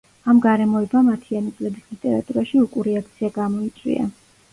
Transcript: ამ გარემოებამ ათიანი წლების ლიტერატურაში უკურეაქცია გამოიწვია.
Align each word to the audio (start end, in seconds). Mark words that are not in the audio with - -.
ამ 0.31 0.37
გარემოებამ 0.43 1.11
ათიანი 1.15 1.51
წლების 1.59 1.91
ლიტერატურაში 1.93 2.63
უკურეაქცია 2.63 3.31
გამოიწვია. 3.37 4.09